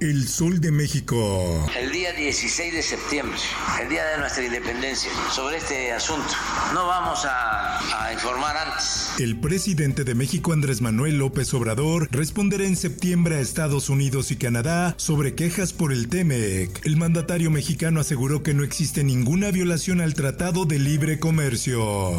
[0.00, 1.66] El Sol de México.
[1.76, 3.36] El día 16 de septiembre,
[3.82, 6.28] el día de nuestra independencia, sobre este asunto.
[6.72, 9.10] No vamos a, a, informar antes.
[9.18, 14.36] El presidente de México, Andrés Manuel López Obrador, responderá en septiembre a Estados Unidos y
[14.36, 16.86] Canadá sobre quejas por el TEMEC.
[16.86, 22.14] El mandatario mexicano aseguró que no existe ninguna violación al Tratado de Libre Comercio.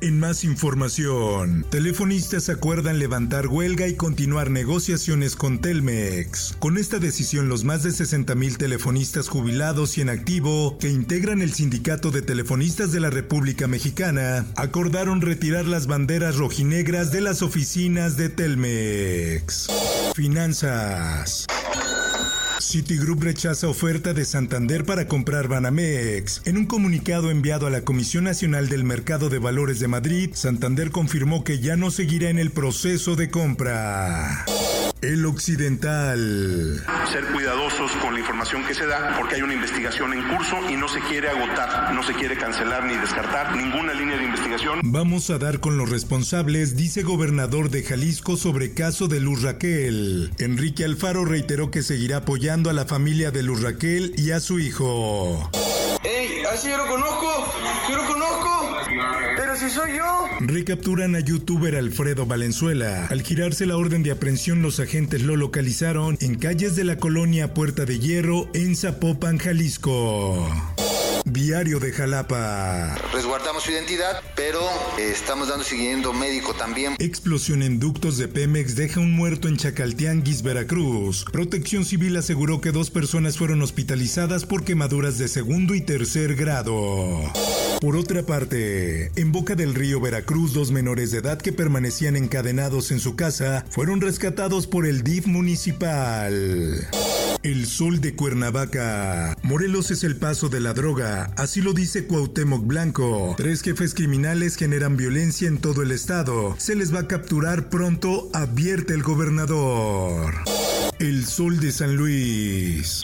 [0.00, 6.56] En más información, telefonistas acuerdan levantar huelga y continuar negociaciones con Telmex.
[6.58, 11.40] Con esta decisión, los más de 60 mil telefonistas jubilados y en activo que integran
[11.40, 17.42] el Sindicato de Telefonistas de la República Mexicana acordaron retirar las banderas rojinegras de las
[17.42, 19.68] oficinas de Telmex.
[20.14, 21.46] Finanzas.
[22.76, 26.42] Citigroup rechaza oferta de Santander para comprar Banamex.
[26.44, 30.90] En un comunicado enviado a la Comisión Nacional del Mercado de Valores de Madrid, Santander
[30.90, 34.44] confirmó que ya no seguirá en el proceso de compra.
[35.02, 36.82] El Occidental.
[37.12, 40.76] Ser cuidadosos con la información que se da porque hay una investigación en curso y
[40.76, 44.80] no se quiere agotar, no se quiere cancelar ni descartar ninguna línea de investigación.
[44.84, 50.30] Vamos a dar con los responsables, dice gobernador de Jalisco sobre caso de Luz Raquel.
[50.38, 54.58] Enrique Alfaro reiteró que seguirá apoyando a la familia de Luz Raquel y a su
[54.58, 55.50] hijo.
[56.04, 56.42] ¡Ey!
[56.52, 57.52] Así yo lo conozco,
[57.90, 58.75] yo lo conozco,
[59.36, 60.28] pero si soy yo.
[60.40, 63.06] Recapturan a youtuber Alfredo Valenzuela.
[63.06, 67.54] Al girarse la orden de aprehensión, los agentes lo localizaron en calles de la colonia
[67.54, 70.48] Puerta de Hierro, en Zapopan, Jalisco.
[71.26, 72.94] Diario de Jalapa.
[73.12, 74.60] Resguardamos su identidad, pero
[74.96, 76.94] eh, estamos dando seguimiento médico también.
[77.00, 81.24] Explosión en ductos de Pemex deja un muerto en Chacaltianguis, Veracruz.
[81.32, 87.20] Protección Civil aseguró que dos personas fueron hospitalizadas por quemaduras de segundo y tercer grado.
[87.80, 92.92] Por otra parte, en Boca del Río Veracruz, dos menores de edad que permanecían encadenados
[92.92, 96.88] en su casa fueron rescatados por el DIF municipal.
[97.42, 99.36] El sol de Cuernavaca.
[99.42, 103.34] Morelos es el paso de la droga, así lo dice Cuauhtémoc Blanco.
[103.36, 106.54] Tres jefes criminales generan violencia en todo el estado.
[106.58, 110.34] Se les va a capturar pronto, advierte el gobernador.
[110.98, 113.02] El sol de San Luis.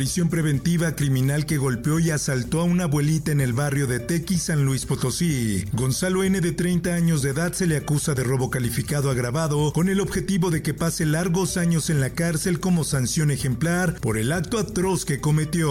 [0.00, 4.38] Prisión preventiva criminal que golpeó y asaltó a una abuelita en el barrio de Tequi,
[4.38, 5.66] San Luis Potosí.
[5.74, 6.40] Gonzalo N.
[6.40, 10.50] de 30 años de edad se le acusa de robo calificado agravado con el objetivo
[10.50, 15.04] de que pase largos años en la cárcel como sanción ejemplar por el acto atroz
[15.04, 15.68] que cometió.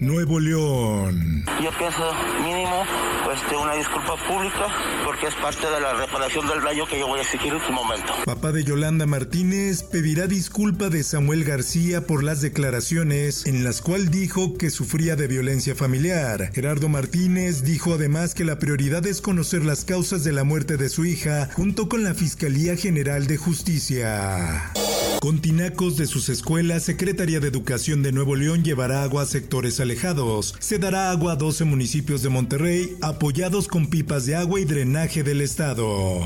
[0.00, 1.44] Nuevo León.
[1.62, 2.12] Yo pienso
[2.44, 2.84] mínimo
[3.24, 4.66] pues de una disculpa pública
[5.04, 7.72] porque es parte de la reparación del daño que yo voy a exigir en su
[7.72, 8.12] momento.
[8.24, 14.10] Papá de Yolanda Martínez pedirá disculpa de Samuel García por las declaraciones en las cuales
[14.10, 16.50] dijo que sufría de violencia familiar.
[16.52, 20.88] Gerardo Martínez dijo además que la prioridad es conocer las causas de la muerte de
[20.88, 24.72] su hija junto con la Fiscalía General de Justicia.
[25.20, 29.80] Con tinacos de sus escuelas, Secretaría de Educación de Nuevo León llevará agua a sectores
[29.80, 30.54] alejados.
[30.58, 35.22] Se dará agua a 12 municipios de Monterrey, apoyados con pipas de agua y drenaje
[35.22, 36.20] del estado.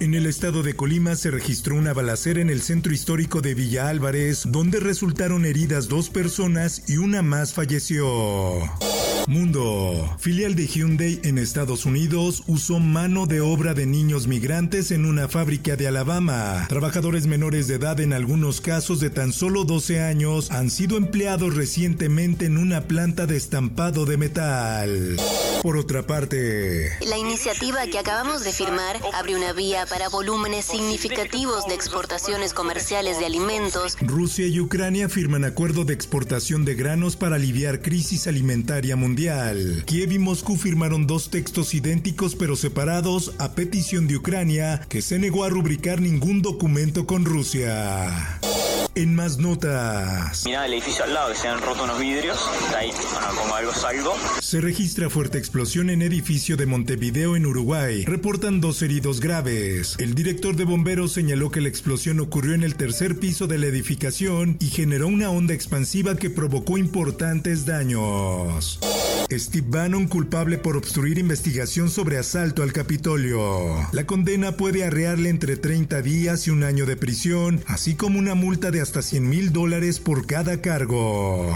[0.00, 3.88] En el estado de Colima se registró una balacera en el centro histórico de Villa
[3.88, 8.06] Álvarez, donde resultaron heridas dos personas y una más falleció.
[9.28, 10.16] Mundo.
[10.18, 15.28] Filial de Hyundai en Estados Unidos usó mano de obra de niños migrantes en una
[15.28, 16.64] fábrica de Alabama.
[16.70, 21.54] Trabajadores menores de edad en algunos casos de tan solo 12 años han sido empleados
[21.54, 25.16] recientemente en una planta de estampado de metal.
[25.62, 31.66] Por otra parte, la iniciativa que acabamos de firmar abre una vía para volúmenes significativos
[31.66, 33.98] de exportaciones comerciales de alimentos.
[34.00, 39.17] Rusia y Ucrania firman acuerdo de exportación de granos para aliviar crisis alimentaria mundial.
[39.84, 45.18] Kiev y Moscú firmaron dos textos idénticos pero separados a petición de Ucrania, que se
[45.18, 48.37] negó a rubricar ningún documento con Rusia.
[48.98, 50.42] En más notas.
[50.44, 52.36] Mira el edificio al lado que se han roto unos vidrios.
[52.64, 54.12] Está ahí, bueno, como algo salgo.
[54.40, 58.04] Se registra fuerte explosión en edificio de Montevideo en Uruguay.
[58.06, 59.94] Reportan dos heridos graves.
[60.00, 63.66] El director de bomberos señaló que la explosión ocurrió en el tercer piso de la
[63.66, 68.80] edificación y generó una onda expansiva que provocó importantes daños.
[69.30, 73.88] Steve Bannon culpable por obstruir investigación sobre asalto al Capitolio.
[73.92, 78.34] La condena puede arrearle entre 30 días y un año de prisión, así como una
[78.34, 81.54] multa de hasta 100 mil dólares por cada cargo.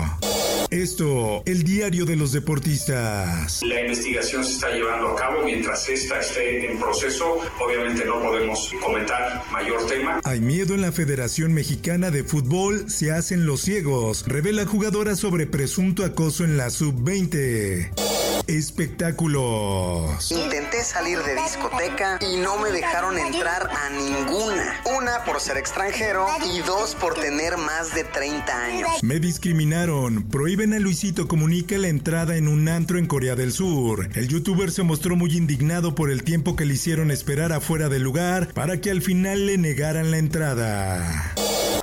[0.72, 3.60] Esto, el diario de los deportistas.
[3.62, 7.40] La investigación se está llevando a cabo mientras esta esté en proceso.
[7.60, 10.22] Obviamente no podemos comentar mayor tema.
[10.24, 14.24] Hay miedo en la Federación Mexicana de Fútbol, se hacen los ciegos.
[14.26, 18.21] Revela jugadora sobre presunto acoso en la sub-20.
[18.52, 20.30] Espectáculos.
[20.30, 24.78] Intenté salir de discoteca y no me dejaron entrar a ninguna.
[24.94, 28.90] Una por ser extranjero y dos por tener más de 30 años.
[29.02, 30.28] Me discriminaron.
[30.28, 34.10] Prohíben a Luisito Comunica la entrada en un antro en Corea del Sur.
[34.14, 38.02] El youtuber se mostró muy indignado por el tiempo que le hicieron esperar afuera del
[38.02, 41.32] lugar para que al final le negaran la entrada.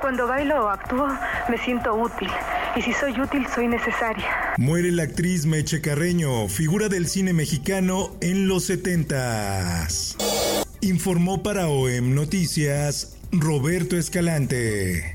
[0.02, 1.08] Cuando bailo o actúo,
[1.50, 2.30] me siento útil.
[2.76, 4.54] Y si soy útil, soy necesaria.
[4.58, 9.88] Muere la actriz Meche Carreño, figura del cine mexicano en los 70
[10.82, 15.14] Informó para OEM Noticias Roberto Escalante.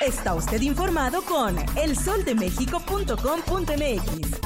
[0.00, 4.40] Está usted informado con elsoldemexico.com.mx.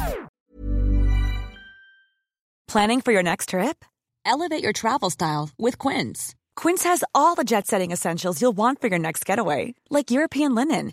[2.67, 3.85] Planning for your next trip?
[4.27, 6.35] Elevate your travel style with Quince.
[6.57, 10.55] Quince has all the jet setting essentials you'll want for your next getaway, like European
[10.55, 10.93] linen,